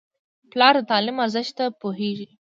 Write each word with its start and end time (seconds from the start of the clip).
پلار 0.51 0.75
د 0.79 0.81
تعلیم 0.91 1.17
ارزښت 1.25 1.53
ته 1.57 1.65
پوهېږي. 1.81 2.27